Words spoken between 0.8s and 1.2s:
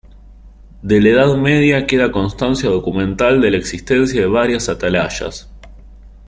De la